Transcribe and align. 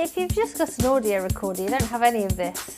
if 0.00 0.16
you've 0.16 0.34
just 0.34 0.56
got 0.56 0.78
an 0.78 0.86
audio 0.86 1.22
recorder, 1.22 1.62
you 1.62 1.68
don't 1.68 1.82
have 1.82 2.02
any 2.02 2.24
of 2.24 2.34
this. 2.36 2.76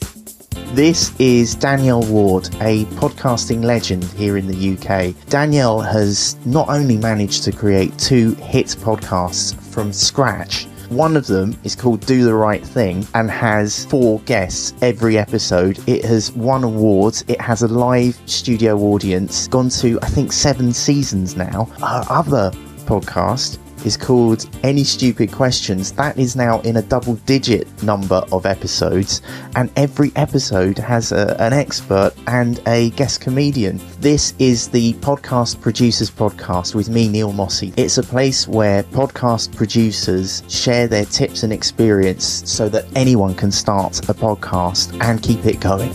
This 0.73 1.19
is 1.21 1.55
Danielle 1.55 2.03
Ward, 2.07 2.47
a 2.61 2.85
podcasting 2.97 3.63
legend 3.63 4.03
here 4.05 4.37
in 4.37 4.49
the 4.49 4.73
UK. 4.75 5.15
Danielle 5.29 5.81
has 5.81 6.37
not 6.47 6.69
only 6.69 6.97
managed 6.97 7.45
to 7.45 7.53
create 7.53 7.97
two 7.97 8.35
hit 8.35 8.67
podcasts 8.81 9.55
from 9.73 9.93
scratch, 9.93 10.67
one 10.89 11.17
of 11.17 11.29
them 11.29 11.57
is 11.63 11.77
called 11.77 12.05
Do 12.07 12.25
the 12.25 12.35
Right 12.35 12.65
Thing 12.65 13.07
and 13.15 13.31
has 13.31 13.85
four 13.85 14.19
guests 14.21 14.75
every 14.83 15.17
episode. 15.17 15.79
It 15.89 16.05
has 16.05 16.33
won 16.33 16.65
awards. 16.65 17.25
It 17.29 17.41
has 17.41 17.63
a 17.63 17.69
live 17.69 18.19
studio 18.27 18.77
audience, 18.79 19.47
gone 19.47 19.69
to, 19.69 20.01
I 20.03 20.07
think, 20.07 20.33
seven 20.33 20.73
seasons 20.73 21.37
now. 21.37 21.67
Her 21.79 22.05
other 22.09 22.51
podcast 22.83 23.59
is 23.85 23.97
called 23.97 24.49
Any 24.63 24.85
Stupid 24.85 25.33
Questions. 25.33 25.93
That 25.93 26.19
is 26.19 26.37
now 26.37 26.61
in 26.61 26.77
a 26.77 26.83
double 26.83 27.17
digit 27.27 27.83
number 27.83 28.25
of 28.33 28.47
episodes, 28.47 29.23
and 29.57 29.71
every 29.77 30.13
episode 30.17 30.79
has 30.79 31.13
a, 31.13 31.41
an 31.41 31.53
expert 31.53 32.13
and 32.27 32.61
a 32.67 32.91
guest 32.91 33.21
comedian. 33.21 33.81
This 34.01 34.35
is 34.39 34.69
the 34.69 34.95
Podcast 34.95 35.61
Producers 35.61 36.11
Podcast 36.11 36.75
with 36.75 36.89
me, 36.89 37.09
Neil 37.09 37.33
Mossy. 37.33 37.73
It's 37.77 37.99
a 37.99 38.03
place 38.03 38.47
where 38.47 38.83
podcast 38.85 39.55
producers 39.55 40.43
share 40.49 40.87
their 40.89 41.05
tips 41.05 41.43
and 41.43 41.53
experience 41.53 42.43
so 42.51 42.69
that 42.69 42.85
anyone 42.95 43.35
can 43.35 43.51
start 43.51 43.99
a 44.09 44.15
podcast 44.15 44.99
and 45.03 45.23
keep 45.23 45.45
it 45.47 45.61
going. 45.61 45.93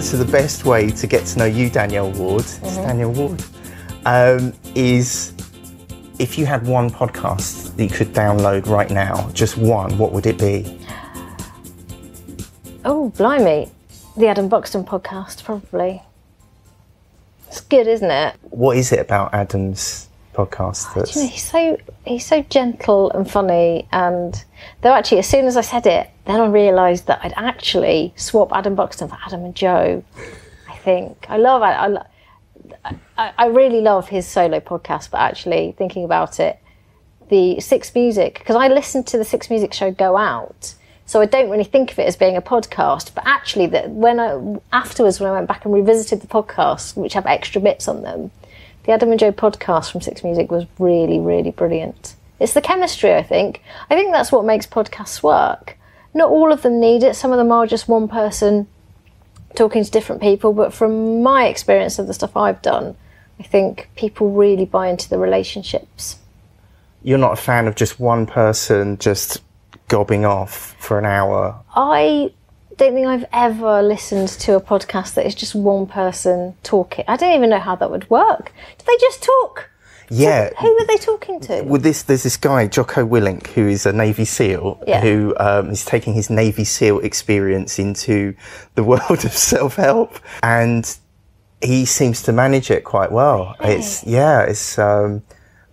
So, 0.00 0.16
the 0.16 0.30
best 0.30 0.64
way 0.64 0.90
to 0.90 1.06
get 1.06 1.26
to 1.26 1.38
know 1.38 1.44
you, 1.44 1.70
Danielle 1.70 2.12
Ward, 2.12 2.42
mm-hmm. 2.42 2.86
Danielle 2.86 3.12
Ward, 3.12 3.42
um, 4.06 4.52
is 4.74 5.34
if 6.18 6.36
you 6.36 6.46
had 6.46 6.66
one 6.66 6.90
podcast 6.90 7.76
that 7.76 7.82
you 7.82 7.90
could 7.90 8.12
download 8.12 8.66
right 8.66 8.90
now, 8.90 9.30
just 9.30 9.56
one, 9.56 9.96
what 9.98 10.12
would 10.12 10.26
it 10.26 10.38
be? 10.38 10.78
Oh, 12.84 13.10
blimey. 13.10 13.70
The 14.16 14.26
Adam 14.26 14.48
Buxton 14.48 14.84
podcast, 14.84 15.44
probably. 15.44 16.02
It's 17.46 17.60
good, 17.60 17.86
isn't 17.86 18.10
it? 18.10 18.34
What 18.42 18.76
is 18.76 18.92
it 18.92 18.98
about 18.98 19.32
Adam's 19.32 20.08
podcast 20.34 20.92
that's... 20.94 21.14
You 21.14 21.22
know, 21.22 21.28
he's 21.28 21.42
so 21.42 21.78
he's 22.04 22.26
so 22.26 22.42
gentle 22.42 23.10
and 23.12 23.30
funny 23.30 23.86
and 23.92 24.44
though 24.82 24.92
actually 24.92 25.18
as 25.18 25.28
soon 25.28 25.46
as 25.46 25.56
I 25.56 25.62
said 25.62 25.86
it, 25.86 26.10
then 26.26 26.40
I 26.40 26.46
realised 26.46 27.06
that 27.06 27.20
I'd 27.22 27.34
actually 27.36 28.12
swap 28.16 28.52
Adam 28.52 28.74
Buxton 28.74 29.08
for 29.08 29.18
Adam 29.24 29.44
and 29.44 29.54
Joe. 29.54 30.04
I 30.68 30.76
think. 30.76 31.26
I 31.28 31.36
love 31.36 31.62
it. 31.62 31.66
I 31.66 31.86
love 31.86 32.06
I, 33.18 33.32
I 33.36 33.46
really 33.46 33.80
love 33.80 34.08
his 34.08 34.26
solo 34.26 34.60
podcast, 34.60 35.10
but 35.10 35.18
actually 35.18 35.74
thinking 35.76 36.04
about 36.04 36.38
it, 36.38 36.58
the 37.28 37.60
Six 37.60 37.94
Music, 37.94 38.38
because 38.38 38.56
I 38.56 38.68
listened 38.68 39.06
to 39.08 39.18
the 39.18 39.24
Six 39.24 39.50
Music 39.50 39.74
show 39.74 39.90
Go 39.90 40.16
Out, 40.16 40.74
so 41.04 41.20
I 41.20 41.26
don't 41.26 41.50
really 41.50 41.64
think 41.64 41.90
of 41.90 41.98
it 41.98 42.06
as 42.06 42.16
being 42.16 42.36
a 42.36 42.42
podcast. 42.42 43.14
But 43.14 43.26
actually, 43.26 43.66
that 43.66 43.90
when 43.90 44.20
I 44.20 44.58
afterwards 44.72 45.20
when 45.20 45.28
I 45.28 45.32
went 45.32 45.48
back 45.48 45.64
and 45.64 45.74
revisited 45.74 46.20
the 46.20 46.28
podcasts, 46.28 46.96
which 46.96 47.14
have 47.14 47.26
extra 47.26 47.60
bits 47.60 47.88
on 47.88 48.02
them, 48.02 48.30
the 48.84 48.92
Adam 48.92 49.10
and 49.10 49.18
Joe 49.18 49.32
podcast 49.32 49.90
from 49.90 50.00
Six 50.00 50.22
Music 50.22 50.50
was 50.50 50.66
really, 50.78 51.18
really 51.18 51.50
brilliant. 51.50 52.14
It's 52.38 52.54
the 52.54 52.62
chemistry, 52.62 53.14
I 53.14 53.24
think. 53.24 53.62
I 53.90 53.96
think 53.96 54.12
that's 54.12 54.30
what 54.30 54.44
makes 54.44 54.66
podcasts 54.66 55.22
work. 55.24 55.76
Not 56.14 56.30
all 56.30 56.52
of 56.52 56.62
them 56.62 56.78
need 56.78 57.02
it. 57.02 57.16
Some 57.16 57.32
of 57.32 57.38
them 57.38 57.50
are 57.50 57.66
just 57.66 57.88
one 57.88 58.06
person 58.06 58.68
talking 59.56 59.82
to 59.82 59.90
different 59.90 60.22
people, 60.22 60.52
but 60.52 60.72
from 60.72 61.22
my 61.22 61.46
experience 61.46 61.98
of 61.98 62.06
the 62.06 62.14
stuff 62.14 62.36
I've 62.36 62.62
done, 62.62 62.96
I 63.38 63.42
think 63.44 63.90
people 63.96 64.30
really 64.30 64.64
buy 64.64 64.88
into 64.88 65.08
the 65.08 65.18
relationships. 65.18 66.18
You're 67.02 67.18
not 67.18 67.32
a 67.32 67.36
fan 67.36 67.66
of 67.66 67.76
just 67.76 68.00
one 68.00 68.26
person 68.26 68.98
just 68.98 69.42
gobbing 69.88 70.24
off 70.24 70.76
for 70.78 70.98
an 70.98 71.04
hour? 71.04 71.60
I 71.74 72.32
don't 72.76 72.94
think 72.94 73.06
I've 73.06 73.24
ever 73.32 73.82
listened 73.82 74.28
to 74.28 74.54
a 74.54 74.60
podcast 74.60 75.14
that 75.14 75.26
is 75.26 75.34
just 75.34 75.54
one 75.54 75.86
person 75.86 76.54
talking. 76.62 77.04
I 77.08 77.16
don't 77.16 77.34
even 77.34 77.50
know 77.50 77.58
how 77.58 77.74
that 77.76 77.90
would 77.90 78.08
work. 78.08 78.52
Do 78.78 78.84
they 78.86 78.96
just 79.00 79.22
talk? 79.22 79.70
Yeah. 80.10 80.50
who 80.58 80.72
were 80.72 80.86
they 80.86 80.96
talking 80.96 81.38
to? 81.40 81.62
With 81.62 81.82
this, 81.82 82.02
there's 82.04 82.22
this 82.22 82.38
guy 82.38 82.66
Jocko 82.66 83.06
Willink 83.06 83.48
who 83.48 83.68
is 83.68 83.84
a 83.84 83.92
Navy 83.92 84.24
SEAL 84.24 84.82
yeah. 84.86 85.02
who 85.02 85.34
um, 85.38 85.70
is 85.70 85.84
taking 85.84 86.14
his 86.14 86.30
Navy 86.30 86.64
SEAL 86.64 87.00
experience 87.00 87.78
into 87.78 88.34
the 88.74 88.84
world 88.84 89.02
of 89.24 89.32
self-help, 89.32 90.18
and 90.42 90.96
he 91.62 91.84
seems 91.84 92.22
to 92.22 92.32
manage 92.32 92.70
it 92.70 92.84
quite 92.84 93.10
well. 93.10 93.56
Really? 93.60 93.74
It's 93.74 94.04
yeah, 94.04 94.42
it's. 94.42 94.78
Um, 94.78 95.22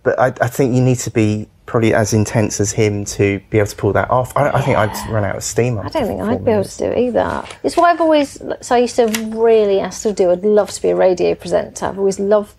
but 0.02 0.18
I, 0.18 0.26
I, 0.26 0.48
think 0.48 0.74
you 0.74 0.80
need 0.80 0.98
to 0.98 1.10
be 1.10 1.48
probably 1.66 1.92
as 1.92 2.12
intense 2.12 2.60
as 2.60 2.70
him 2.70 3.04
to 3.04 3.40
be 3.50 3.58
able 3.58 3.66
to 3.66 3.76
pull 3.76 3.92
that 3.92 4.10
off. 4.10 4.36
I. 4.36 4.50
I 4.50 4.60
think 4.62 4.76
I'd 4.76 5.10
run 5.10 5.24
out 5.24 5.36
of 5.36 5.44
steam. 5.44 5.78
I 5.78 5.88
don't 5.88 6.06
think 6.06 6.20
I'd 6.20 6.44
be 6.44 6.50
able 6.52 6.64
to 6.64 6.78
do 6.78 6.84
it 6.86 6.98
either. 6.98 7.44
It's 7.62 7.76
what 7.76 7.86
I've 7.86 8.00
always. 8.00 8.40
So 8.60 8.74
I 8.74 8.78
used 8.78 8.96
to 8.96 9.06
really, 9.34 9.80
I 9.80 9.90
still 9.90 10.12
do. 10.12 10.30
I'd 10.30 10.44
love 10.44 10.70
to 10.70 10.82
be 10.82 10.90
a 10.90 10.96
radio 10.96 11.34
presenter. 11.34 11.86
I've 11.86 11.98
always 11.98 12.18
loved 12.18 12.54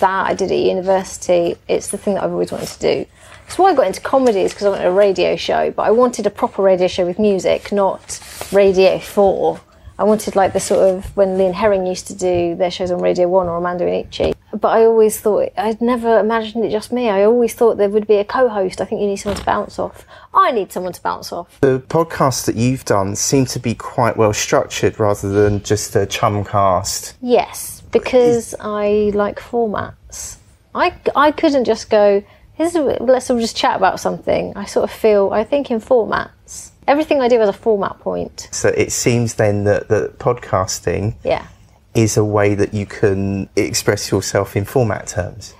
that 0.00 0.26
I 0.26 0.34
did 0.34 0.50
it 0.50 0.54
at 0.54 0.66
university. 0.66 1.56
It's 1.68 1.88
the 1.88 1.98
thing 1.98 2.14
that 2.14 2.24
I've 2.24 2.32
always 2.32 2.52
wanted 2.52 2.68
to 2.68 2.78
do. 2.78 3.06
That's 3.44 3.58
why 3.58 3.70
I 3.70 3.74
got 3.74 3.86
into 3.86 4.00
comedy 4.00 4.40
is 4.40 4.52
because 4.52 4.66
I 4.66 4.70
wanted 4.70 4.86
a 4.86 4.92
radio 4.92 5.36
show, 5.36 5.70
but 5.72 5.82
I 5.82 5.90
wanted 5.90 6.26
a 6.26 6.30
proper 6.30 6.62
radio 6.62 6.88
show 6.88 7.04
with 7.04 7.18
music, 7.18 7.70
not 7.72 8.20
Radio 8.52 8.98
4. 8.98 9.60
I 10.02 10.04
wanted 10.04 10.34
like 10.34 10.52
the 10.52 10.58
sort 10.58 10.80
of 10.80 11.16
when 11.16 11.38
Lee 11.38 11.46
and 11.46 11.54
Herring 11.54 11.86
used 11.86 12.08
to 12.08 12.14
do 12.16 12.56
their 12.56 12.72
shows 12.72 12.90
on 12.90 13.00
Radio 13.00 13.28
1 13.28 13.46
or 13.46 13.50
Armando 13.50 13.86
Iannucci. 13.86 14.34
But 14.50 14.68
I 14.70 14.84
always 14.84 15.20
thought, 15.20 15.52
I'd 15.56 15.80
never 15.80 16.18
imagined 16.18 16.64
it 16.64 16.70
just 16.70 16.90
me. 16.90 17.08
I 17.08 17.22
always 17.22 17.54
thought 17.54 17.76
there 17.76 17.88
would 17.88 18.08
be 18.08 18.16
a 18.16 18.24
co 18.24 18.48
host. 18.48 18.80
I 18.80 18.84
think 18.84 19.00
you 19.00 19.06
need 19.06 19.18
someone 19.18 19.38
to 19.38 19.46
bounce 19.46 19.78
off. 19.78 20.04
I 20.34 20.50
need 20.50 20.72
someone 20.72 20.92
to 20.92 21.00
bounce 21.02 21.32
off. 21.32 21.60
The 21.60 21.78
podcasts 21.86 22.46
that 22.46 22.56
you've 22.56 22.84
done 22.84 23.14
seem 23.14 23.46
to 23.46 23.60
be 23.60 23.76
quite 23.76 24.16
well 24.16 24.32
structured 24.32 24.98
rather 24.98 25.28
than 25.28 25.62
just 25.62 25.94
a 25.94 26.04
chum 26.04 26.44
cast. 26.44 27.14
Yes, 27.22 27.82
because 27.92 28.56
I 28.58 29.12
like 29.14 29.38
formats. 29.38 30.38
I, 30.74 30.94
I 31.14 31.30
couldn't 31.30 31.64
just 31.64 31.90
go, 31.90 32.24
Here's 32.54 32.74
a, 32.74 32.82
let's 32.82 33.30
all 33.30 33.38
just 33.38 33.56
chat 33.56 33.76
about 33.76 34.00
something. 34.00 34.52
I 34.56 34.64
sort 34.64 34.82
of 34.82 34.90
feel, 34.90 35.30
I 35.32 35.44
think 35.44 35.70
in 35.70 35.80
formats. 35.80 36.71
Everything 36.86 37.20
I 37.20 37.28
do 37.28 37.38
has 37.38 37.48
a 37.48 37.52
format 37.52 37.98
point. 38.00 38.48
So 38.50 38.68
it 38.68 38.92
seems 38.92 39.34
then 39.34 39.64
that, 39.64 39.88
that 39.88 40.18
podcasting 40.18 41.14
yeah. 41.24 41.46
is 41.94 42.16
a 42.16 42.24
way 42.24 42.54
that 42.54 42.74
you 42.74 42.86
can 42.86 43.48
express 43.56 44.10
yourself 44.10 44.56
in 44.56 44.64
format 44.64 45.06
terms. 45.06 45.54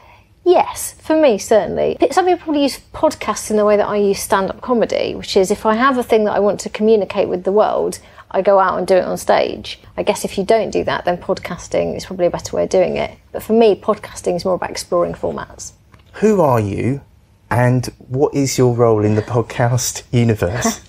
Yes, 0.44 0.94
for 0.94 1.14
me, 1.14 1.38
certainly. 1.38 1.96
Some 2.10 2.26
people 2.26 2.42
probably 2.42 2.64
use 2.64 2.80
podcasts 2.92 3.50
in 3.50 3.56
the 3.56 3.64
way 3.64 3.76
that 3.76 3.86
I 3.86 3.96
use 3.96 4.18
stand 4.18 4.50
up 4.50 4.60
comedy, 4.60 5.14
which 5.14 5.36
is 5.36 5.52
if 5.52 5.64
I 5.64 5.76
have 5.76 5.98
a 5.98 6.02
thing 6.02 6.24
that 6.24 6.32
I 6.32 6.40
want 6.40 6.58
to 6.60 6.68
communicate 6.68 7.28
with 7.28 7.44
the 7.44 7.52
world, 7.52 8.00
I 8.32 8.42
go 8.42 8.58
out 8.58 8.78
and 8.78 8.86
do 8.86 8.96
it 8.96 9.04
on 9.04 9.16
stage. 9.18 9.78
I 9.96 10.02
guess 10.02 10.24
if 10.24 10.36
you 10.36 10.44
don't 10.44 10.70
do 10.70 10.82
that, 10.84 11.04
then 11.04 11.18
podcasting 11.18 11.96
is 11.96 12.06
probably 12.06 12.26
a 12.26 12.30
better 12.30 12.56
way 12.56 12.64
of 12.64 12.70
doing 12.70 12.96
it. 12.96 13.16
But 13.30 13.44
for 13.44 13.52
me, 13.52 13.76
podcasting 13.76 14.34
is 14.34 14.44
more 14.44 14.54
about 14.54 14.70
exploring 14.70 15.12
formats. 15.12 15.72
Who 16.14 16.40
are 16.40 16.58
you 16.58 17.02
and 17.50 17.86
what 17.98 18.34
is 18.34 18.58
your 18.58 18.74
role 18.74 19.04
in 19.04 19.14
the 19.14 19.22
podcast 19.22 20.02
universe? 20.10 20.80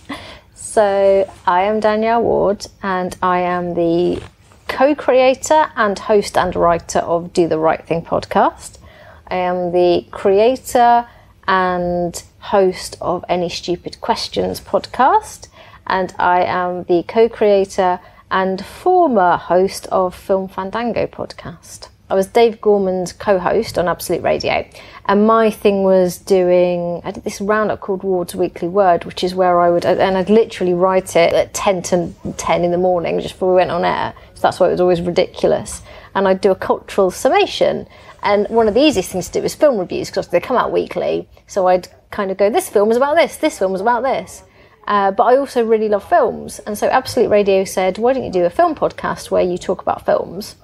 So, 0.74 1.32
I 1.46 1.66
am 1.66 1.82
Danielle 1.82 2.24
Ward 2.24 2.66
and 2.82 3.16
I 3.22 3.42
am 3.42 3.76
the 3.76 4.24
co 4.68 4.96
creator 4.96 5.68
and 5.76 6.00
host 6.00 6.36
and 6.36 6.56
writer 6.56 6.98
of 6.98 7.32
Do 7.32 7.48
the 7.48 7.60
Right 7.60 7.86
Thing 7.86 8.02
podcast. 8.02 8.80
I 9.28 9.36
am 9.36 9.72
the 9.72 10.08
creator 10.10 11.08
and 11.48 12.24
host 12.40 12.98
of 13.02 13.24
Any 13.30 13.50
Stupid 13.50 14.02
Questions 14.02 14.60
podcast 14.60 15.48
and 15.86 16.12
I 16.18 16.44
am 16.44 16.86
the 16.86 17.04
co 17.04 17.30
creator 17.30 18.00
and 18.32 18.66
former 18.66 19.38
host 19.38 19.86
of 19.92 20.16
Film 20.16 20.48
Fandango 20.48 21.06
podcast. 21.06 21.90
I 22.10 22.16
was 22.16 22.28
Dave 22.28 22.60
Gorman's 22.60 23.14
co 23.14 23.40
host 23.40 23.78
on 23.78 23.88
Absolute 23.88 24.24
Radio, 24.24 24.68
and 25.06 25.26
my 25.26 25.50
thing 25.50 25.84
was 25.84 26.18
doing, 26.18 27.02
I 27.06 27.12
did 27.12 27.24
this 27.24 27.40
roundup 27.40 27.80
called 27.80 28.04
Ward's 28.04 28.36
Weekly 28.36 28.68
Word, 28.68 29.06
which 29.06 29.24
is 29.24 29.34
where 29.34 29.62
I 29.62 29.70
would, 29.70 29.86
and 29.86 30.18
I'd 30.18 30.30
literally 30.30 30.74
write 30.74 31.16
it 31.16 31.34
at 31.34 31.54
10 31.54 31.82
to 31.84 32.14
10 32.36 32.66
in 32.66 32.72
the 32.72 32.78
morning 32.78 33.22
just 33.22 33.36
before 33.36 33.52
we 33.52 33.56
went 33.56 33.72
on 33.72 33.86
air. 33.86 34.14
So 34.36 34.42
that's 34.42 34.60
why 34.60 34.68
it 34.68 34.72
was 34.72 34.82
always 34.82 35.00
ridiculous. 35.00 35.82
And 36.14 36.28
I'd 36.28 36.42
do 36.42 36.52
a 36.52 36.56
cultural 36.56 37.10
summation. 37.10 37.88
And 38.22 38.48
one 38.50 38.68
of 38.68 38.74
the 38.74 38.82
easiest 38.82 39.10
things 39.10 39.30
to 39.30 39.40
do 39.40 39.46
is 39.46 39.56
film 39.56 39.78
reviews 39.78 40.10
because 40.10 40.28
they 40.28 40.42
come 40.42 40.58
out 40.58 40.74
weekly. 40.74 41.30
So 41.48 41.68
I'd 41.68 41.88
kind 42.12 42.32
of 42.32 42.38
go, 42.38 42.50
this 42.50 42.70
film 42.70 42.90
was 42.90 42.98
about 42.98 43.16
this, 43.16 43.38
this 43.38 43.58
film 43.58 43.72
was 43.72 43.82
about 43.82 44.04
this. 44.04 44.44
Uh, 44.88 45.12
but 45.12 45.24
I 45.24 45.38
also 45.38 45.66
really 45.66 45.88
love 45.88 46.08
films. 46.08 46.60
And 46.60 46.78
so 46.78 46.88
Absolute 46.88 47.30
Radio 47.30 47.64
said, 47.64 47.98
why 47.98 48.12
don't 48.12 48.26
you 48.26 48.32
do 48.32 48.44
a 48.44 48.50
film 48.50 48.76
podcast 48.76 49.32
where 49.32 49.42
you 49.42 49.58
talk 49.58 49.82
about 49.82 50.06
films? 50.06 50.56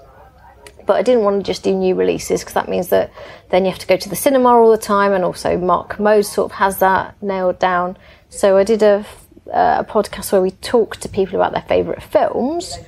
But 0.90 0.98
I 0.98 1.04
didn't 1.04 1.24
want 1.24 1.40
to 1.40 1.48
just 1.48 1.62
do 1.62 1.72
new 1.72 1.94
releases 1.94 2.42
because 2.42 2.56
that 2.56 2.68
means 2.68 2.88
that 2.88 3.12
then 3.52 3.64
you 3.64 3.70
have 3.70 3.78
to 3.78 3.86
go 3.86 3.96
to 3.96 4.10
the 4.10 4.16
cinema 4.16 4.50
all 4.50 4.72
the 4.72 4.78
time. 4.80 5.14
And 5.14 5.24
also 5.24 5.56
Mark 5.56 5.90
Kermode 5.90 6.26
sort 6.26 6.52
of 6.52 6.58
has 6.58 6.80
that 6.80 7.14
nailed 7.22 7.60
down. 7.60 7.96
So 8.30 8.58
I 8.58 8.64
did 8.64 8.82
a, 8.82 9.06
uh, 9.54 9.84
a 9.84 9.86
podcast 9.88 10.32
where 10.32 10.42
we 10.42 10.50
talked 10.50 11.02
to 11.02 11.08
people 11.08 11.36
about 11.36 11.52
their 11.52 11.62
favourite 11.62 12.02
films. 12.02 12.80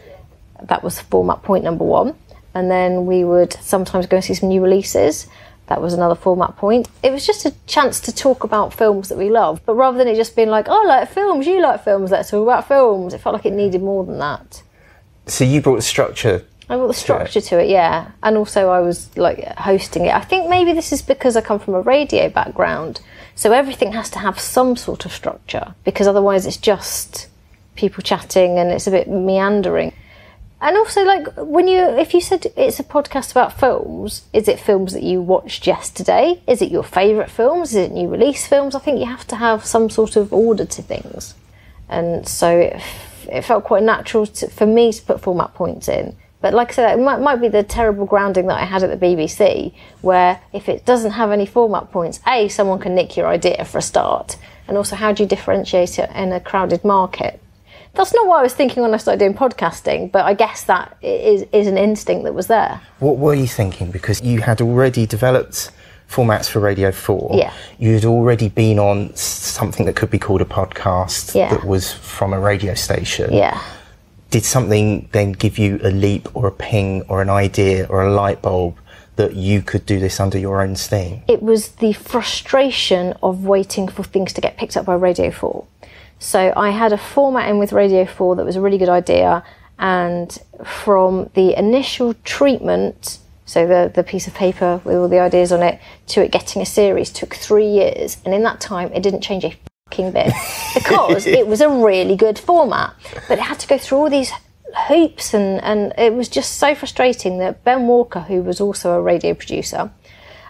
That 0.63 0.83
was 0.83 1.00
format 1.00 1.44
point 1.44 1.63
number 1.63 1.83
one. 1.83 2.15
And 2.56 2.71
then 2.71 3.06
we 3.06 3.24
would 3.24 3.53
sometimes 3.53 4.07
go 4.07 4.18
and 4.18 4.25
see 4.25 4.33
some 4.33 4.50
new 4.50 4.63
releases. 4.63 5.27
That 5.68 5.80
was 5.80 5.94
another 5.94 6.15
format 6.15 6.57
point. 6.57 6.89
It 7.04 7.12
was 7.12 7.24
just 7.24 7.45
a 7.45 7.54
chance 7.68 8.00
to 8.00 8.12
talk 8.12 8.44
about 8.44 8.74
films 8.74 9.09
that 9.09 9.18
we 9.19 9.30
love, 9.30 9.62
but 9.63 9.75
rather 9.75 10.00
than 10.00 10.07
it 10.07 10.15
just 10.15 10.36
being 10.36 10.50
like, 10.50 10.65
oh, 10.68 10.86
I 10.86 11.01
like 11.01 11.12
films, 11.12 11.45
you 11.45 11.62
like 11.62 11.83
films, 11.83 12.09
let's 12.09 12.31
talk 12.31 12.42
about 12.42 12.68
films, 12.68 13.13
it 13.13 13.19
felt 13.19 13.36
like 13.36 13.45
it 13.45 13.54
needed 13.54 13.83
more 13.83 14.04
than 14.04 14.18
that. 14.18 14.63
So 15.27 15.44
you 15.44 15.62
brought 15.62 15.83
structure 15.83 16.45
I 16.71 16.77
brought 16.77 16.88
the 16.88 16.94
structure 16.94 17.41
to 17.41 17.45
it. 17.47 17.50
to 17.50 17.63
it, 17.65 17.69
yeah. 17.69 18.12
And 18.23 18.38
also, 18.38 18.69
I 18.69 18.79
was 18.79 19.15
like 19.18 19.44
hosting 19.57 20.06
it. 20.06 20.15
I 20.15 20.21
think 20.21 20.50
maybe 20.50 20.71
this 20.71 20.94
is 20.94 21.01
because 21.01 21.35
I 21.35 21.41
come 21.41 21.59
from 21.59 21.73
a 21.73 21.81
radio 21.81 22.29
background, 22.29 23.01
so 23.35 23.51
everything 23.51 23.91
has 23.91 24.09
to 24.12 24.19
have 24.19 24.39
some 24.39 24.77
sort 24.77 25.06
of 25.06 25.12
structure 25.12 25.75
because 25.83 26.07
otherwise, 26.07 26.45
it's 26.45 26.56
just 26.56 27.27
people 27.75 28.01
chatting 28.01 28.57
and 28.57 28.71
it's 28.71 28.88
a 28.88 28.91
bit 28.91 29.09
meandering. 29.09 29.94
And 30.62 30.77
also, 30.77 31.03
like 31.03 31.27
when 31.35 31.68
you, 31.68 31.77
if 31.77 32.13
you 32.13 32.21
said 32.21 32.45
it's 32.56 32.79
a 32.79 32.85
podcast 32.85 33.31
about 33.31 33.59
films, 33.59 34.21
is 34.31 34.47
it 34.47 34.57
films 34.57 34.94
that 34.94 35.03
you 35.03 35.21
watched 35.21 35.68
yesterday? 35.68 36.41
Is 36.47 36.62
it 36.62 36.71
your 36.71 36.83
favourite 36.83 37.29
films? 37.29 37.71
Is 37.71 37.75
it 37.75 37.91
new 37.91 38.07
release 38.07 38.47
films? 38.47 38.75
I 38.75 38.79
think 38.79 38.97
you 38.97 39.07
have 39.07 39.27
to 39.27 39.35
have 39.35 39.65
some 39.65 39.89
sort 39.89 40.15
of 40.15 40.31
order 40.31 40.63
to 40.63 40.81
things, 40.81 41.33
and 41.89 42.25
so 42.25 42.59
it, 42.59 42.81
it 43.29 43.41
felt 43.41 43.65
quite 43.65 43.83
natural 43.83 44.25
to, 44.25 44.50
for 44.50 44.65
me 44.65 44.94
to 44.94 45.01
put 45.01 45.19
format 45.19 45.53
points 45.53 45.89
in. 45.89 46.15
But 46.42 46.56
like 46.56 46.72
I 46.72 46.74
said, 46.74 47.00
it 47.00 47.02
might, 47.02 47.22
might 47.22 47.40
be 47.40 47.48
the 47.48 47.64
terrible 47.64 48.06
grounding 48.06 48.48
that 48.48 48.58
I 48.58 48.66
had 48.66 48.84
at 48.84 49.00
the 49.00 49.06
BBC, 49.06 49.74
where 50.02 50.42
if 50.52 50.68
it 50.68 50.86
doesn't 50.86 51.12
have 51.12 51.32
any 51.32 51.46
format 51.46 51.92
points, 51.92 52.20
A, 52.28 52.48
someone 52.48 52.80
can 52.80 52.96
nick 52.96 53.16
your 53.16 53.28
idea 53.28 53.64
for 53.64 53.78
a 53.78 53.82
start, 53.82 54.38
and 54.68 54.76
also 54.76 54.96
how 54.96 55.12
do 55.12 55.24
you 55.24 55.30
differentiate 55.30 56.00
it 56.00 56.10
in 56.16 56.32
a 56.34 56.40
crowded 56.40 56.84
market? 56.84 57.40
That's 57.94 58.14
not 58.14 58.26
what 58.26 58.40
I 58.40 58.44
was 58.44 58.54
thinking 58.54 58.82
when 58.82 58.94
I 58.94 58.98
started 58.98 59.20
doing 59.20 59.34
podcasting, 59.34 60.12
but 60.12 60.26
I 60.26 60.34
guess 60.34 60.64
that 60.64 60.98
is, 61.02 61.46
is 61.52 61.68
an 61.68 61.78
instinct 61.78 62.24
that 62.24 62.34
was 62.34 62.48
there. 62.48 62.82
What 63.00 63.18
were 63.18 63.34
you 63.34 63.48
thinking? 63.48 63.92
Because 63.92 64.22
you 64.22 64.42
had 64.42 64.62
already 64.62 65.06
developed 65.06 65.72
formats 66.10 66.50
for 66.50 66.60
Radio 66.60 66.92
4. 66.92 67.32
Yeah. 67.34 67.54
You'd 67.80 68.06
already 68.06 68.48
been 68.48 68.80
on 68.80 69.14
something 69.16 69.86
that 69.86 69.98
could 69.98 70.10
be 70.10 70.20
called 70.20 70.42
a 70.42 70.46
podcast 70.46 71.36
yeah. 71.36 71.50
that 71.50 71.66
was 71.66 71.92
from 71.92 72.34
a 72.34 72.40
radio 72.40 72.74
station. 72.74 73.34
Yeah 73.34 73.62
did 74.31 74.45
something 74.45 75.07
then 75.12 75.33
give 75.33 75.60
you 75.60 75.80
a 75.83 75.92
leap 75.92 76.36
or 76.36 76.48
a 76.48 76.51
ping 76.51 77.04
or 77.04 77.22
an 77.22 77.30
idea 77.30 77.86
or 77.88 78.01
a 78.01 78.12
light 78.12 78.42
bulb 78.42 78.78
that 79.18 79.36
you 79.36 79.62
could 79.62 79.86
do 79.86 80.00
this 80.00 80.19
under 80.19 80.39
your 80.39 80.62
own 80.62 80.75
steam? 80.75 81.22
It 81.28 81.44
was 81.44 81.74
the 81.74 81.94
frustration 81.94 83.13
of 83.22 83.45
waiting 83.45 83.88
for 83.88 84.04
things 84.04 84.33
to 84.33 84.42
get 84.42 84.57
picked 84.57 84.75
up 84.78 84.86
by 84.86 84.95
Radio 84.95 85.30
4. 85.30 85.68
So 86.18 86.54
I 86.56 86.69
had 86.69 86.94
a 86.94 86.98
format 86.98 87.50
in 87.50 87.60
with 87.60 87.74
Radio 87.74 88.06
4 88.06 88.38
that 88.38 88.45
was 88.45 88.56
a 88.56 88.62
really 88.62 88.78
good 88.78 88.89
idea, 88.89 89.44
and 89.78 90.38
from 90.63 91.30
the 91.33 91.57
initial 91.57 92.13
treatment, 92.24 93.18
so 93.45 93.68
the, 93.68 93.92
the 93.94 94.04
piece 94.04 94.28
of 94.28 94.33
paper 94.33 94.80
with 94.86 94.95
all 94.95 95.10
the 95.10 95.19
ideas 95.19 95.51
on 95.51 95.62
it, 95.62 95.80
to 96.07 96.24
it 96.24 96.31
getting 96.31 96.62
a 96.62 96.66
series 96.66 97.12
took 97.12 97.36
three 97.36 97.68
years, 97.68 98.18
and 98.24 98.33
in 98.33 98.44
that 98.44 98.62
time 98.62 98.94
it 98.94 99.04
didn't 99.04 99.22
change 99.22 99.44
a 99.44 99.57
bit 100.12 100.34
because 100.74 101.28
it 101.28 101.48
was 101.48 101.62
a 101.62 101.70
really 101.70 102.16
good 102.16 102.40
format. 102.40 102.94
But 103.28 103.38
it 103.38 103.42
had 103.42 103.60
to 103.60 103.68
go 103.68 103.78
through 103.78 103.98
all 103.98 104.10
these 104.10 104.32
hoops 104.88 105.34
and, 105.34 105.62
and 105.64 105.94
it 105.98 106.14
was 106.14 106.30
just 106.30 106.58
so 106.58 106.74
frustrating 106.74 107.40
that 107.40 107.64
Ben 107.64 107.88
Walker, 107.88 108.22
who 108.22 108.42
was 108.42 108.62
also 108.62 108.94
a 108.94 109.02
radio 109.02 109.34
producer, 109.34 109.92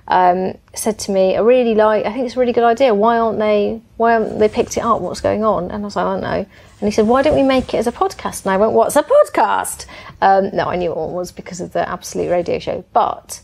um, 0.08 0.58
said 0.74 1.00
to 1.00 1.12
me, 1.12 1.36
I 1.36 1.40
really 1.40 1.76
like, 1.76 2.06
I 2.06 2.14
think 2.14 2.26
it's 2.26 2.36
a 2.36 2.40
really 2.40 2.54
good 2.54 2.64
idea. 2.64 2.94
Why 2.94 3.18
aren't 3.18 3.40
they, 3.40 3.82
why 3.98 4.14
haven't 4.14 4.40
they 4.40 4.50
picked 4.50 4.78
it 4.78 4.82
up? 4.82 5.02
What's 5.02 5.22
going 5.22 5.44
on? 5.44 5.72
And 5.72 5.84
I 5.84 5.86
was 5.86 5.96
like, 5.96 6.06
I 6.06 6.14
don't 6.14 6.22
know. 6.22 6.46
And 6.82 6.88
he 6.88 6.92
said, 6.92 7.08
why 7.08 7.22
don't 7.22 7.36
we 7.36 7.44
make 7.44 7.74
it 7.74 7.78
as 7.78 7.88
a 7.88 7.92
podcast? 7.92 8.46
And 8.46 8.52
I 8.52 8.58
went, 8.58 8.74
what's 8.74 8.96
a 8.96 9.04
podcast? 9.04 9.86
Um, 10.22 10.50
no, 10.54 10.66
I 10.66 10.76
knew 10.76 10.94
what 10.94 11.10
it 11.10 11.14
was 11.14 11.32
because 11.32 11.62
of 11.62 11.74
the 11.74 11.88
Absolute 11.88 12.30
Radio 12.30 12.60
Show. 12.60 12.84
But 12.94 13.42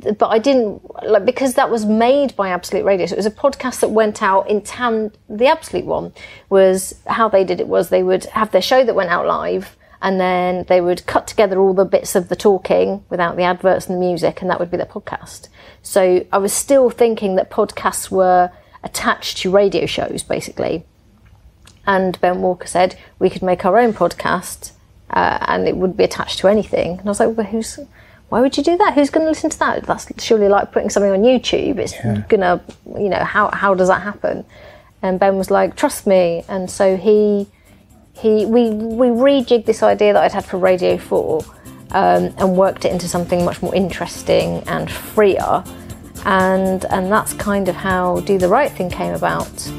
but 0.00 0.26
I 0.26 0.38
didn't 0.38 0.82
like 1.04 1.24
because 1.24 1.54
that 1.54 1.70
was 1.70 1.86
made 1.86 2.36
by 2.36 2.50
Absolute 2.50 2.84
Radio. 2.84 3.06
So 3.06 3.14
it 3.14 3.18
was 3.18 3.26
a 3.26 3.30
podcast 3.30 3.80
that 3.80 3.88
went 3.88 4.22
out 4.22 4.48
in 4.48 4.60
town. 4.60 5.12
The 5.28 5.46
Absolute 5.46 5.86
one 5.86 6.12
was 6.50 7.00
how 7.06 7.28
they 7.28 7.44
did 7.44 7.60
it 7.60 7.68
was 7.68 7.88
they 7.88 8.02
would 8.02 8.24
have 8.26 8.50
their 8.50 8.62
show 8.62 8.84
that 8.84 8.94
went 8.94 9.10
out 9.10 9.26
live, 9.26 9.76
and 10.02 10.20
then 10.20 10.64
they 10.68 10.80
would 10.80 11.06
cut 11.06 11.26
together 11.26 11.58
all 11.58 11.72
the 11.72 11.84
bits 11.84 12.14
of 12.14 12.28
the 12.28 12.36
talking 12.36 13.04
without 13.08 13.36
the 13.36 13.42
adverts 13.42 13.86
and 13.86 13.96
the 13.96 14.06
music, 14.06 14.42
and 14.42 14.50
that 14.50 14.60
would 14.60 14.70
be 14.70 14.76
their 14.76 14.86
podcast. 14.86 15.48
So 15.82 16.26
I 16.30 16.38
was 16.38 16.52
still 16.52 16.90
thinking 16.90 17.36
that 17.36 17.50
podcasts 17.50 18.10
were 18.10 18.50
attached 18.82 19.38
to 19.38 19.50
radio 19.50 19.86
shows, 19.86 20.22
basically. 20.22 20.84
And 21.86 22.20
Ben 22.20 22.42
Walker 22.42 22.66
said 22.66 22.98
we 23.18 23.30
could 23.30 23.42
make 23.42 23.64
our 23.64 23.78
own 23.78 23.94
podcast, 23.94 24.72
uh, 25.08 25.38
and 25.42 25.66
it 25.66 25.76
would 25.76 25.96
be 25.96 26.04
attached 26.04 26.40
to 26.40 26.48
anything. 26.48 26.98
And 26.98 27.08
I 27.08 27.10
was 27.10 27.20
like, 27.20 27.36
well, 27.36 27.46
who's 27.46 27.78
why 28.28 28.40
would 28.40 28.56
you 28.56 28.62
do 28.62 28.76
that? 28.78 28.94
Who's 28.94 29.10
going 29.10 29.24
to 29.24 29.30
listen 29.30 29.50
to 29.50 29.58
that? 29.60 29.84
That's 29.84 30.06
surely 30.22 30.48
like 30.48 30.72
putting 30.72 30.90
something 30.90 31.12
on 31.12 31.20
YouTube. 31.20 31.78
It's 31.78 31.92
yeah. 31.92 32.24
gonna, 32.28 32.60
you 32.98 33.08
know, 33.08 33.22
how 33.22 33.50
how 33.50 33.74
does 33.74 33.88
that 33.88 34.02
happen? 34.02 34.44
And 35.02 35.20
Ben 35.20 35.36
was 35.36 35.50
like, 35.50 35.76
trust 35.76 36.06
me. 36.06 36.44
And 36.48 36.70
so 36.70 36.96
he 36.96 37.46
he 38.14 38.44
we 38.46 38.70
we 38.70 39.08
rejigged 39.08 39.66
this 39.66 39.82
idea 39.82 40.12
that 40.12 40.22
I'd 40.22 40.32
had 40.32 40.44
for 40.44 40.58
Radio 40.58 40.98
Four 40.98 41.44
um, 41.92 42.34
and 42.38 42.56
worked 42.56 42.84
it 42.84 42.92
into 42.92 43.06
something 43.06 43.44
much 43.44 43.62
more 43.62 43.74
interesting 43.74 44.62
and 44.66 44.90
freer. 44.90 45.62
And 46.24 46.84
and 46.86 47.12
that's 47.12 47.32
kind 47.34 47.68
of 47.68 47.76
how 47.76 48.20
Do 48.20 48.38
the 48.38 48.48
Right 48.48 48.72
Thing 48.72 48.90
came 48.90 49.14
about. 49.14 49.70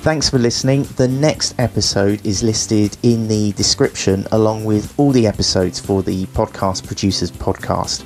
Thanks 0.00 0.30
for 0.30 0.38
listening. 0.38 0.84
The 0.96 1.08
next 1.08 1.54
episode 1.58 2.24
is 2.24 2.42
listed 2.42 2.96
in 3.02 3.28
the 3.28 3.52
description 3.52 4.26
along 4.32 4.64
with 4.64 4.98
all 4.98 5.12
the 5.12 5.26
episodes 5.26 5.78
for 5.78 6.02
the 6.02 6.24
Podcast 6.28 6.86
Producers 6.86 7.30
Podcast. 7.30 8.02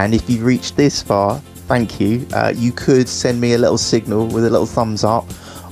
And 0.00 0.12
if 0.12 0.28
you've 0.28 0.42
reached 0.42 0.76
this 0.76 1.00
far, 1.00 1.38
thank 1.68 2.00
you. 2.00 2.26
Uh, 2.34 2.52
you 2.56 2.72
could 2.72 3.08
send 3.08 3.40
me 3.40 3.52
a 3.52 3.58
little 3.58 3.78
signal 3.78 4.26
with 4.26 4.44
a 4.44 4.50
little 4.50 4.66
thumbs 4.66 5.04
up 5.04 5.24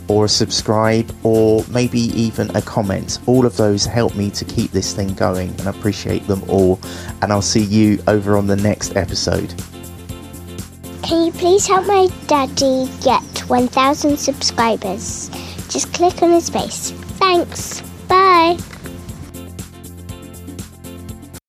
or 0.06 0.26
a 0.26 0.28
subscribe 0.28 1.12
or 1.24 1.64
maybe 1.68 1.98
even 1.98 2.54
a 2.54 2.62
comment. 2.62 3.18
All 3.26 3.44
of 3.44 3.56
those 3.56 3.84
help 3.84 4.14
me 4.14 4.30
to 4.30 4.44
keep 4.44 4.70
this 4.70 4.94
thing 4.94 5.12
going 5.14 5.48
and 5.58 5.62
I 5.62 5.70
appreciate 5.70 6.24
them 6.28 6.44
all. 6.48 6.78
And 7.20 7.32
I'll 7.32 7.42
see 7.42 7.64
you 7.64 8.00
over 8.06 8.36
on 8.36 8.46
the 8.46 8.56
next 8.56 8.94
episode. 8.94 9.52
Can 11.02 11.26
you 11.26 11.32
please 11.32 11.66
help 11.66 11.88
my 11.88 12.06
daddy 12.28 12.88
get 13.02 13.24
1,000 13.48 14.16
subscribers? 14.16 15.30
Just 15.74 15.92
click 15.92 16.22
on 16.22 16.30
his 16.30 16.48
face. 16.48 16.92
Thanks. 17.18 17.80
Bye. 18.06 18.56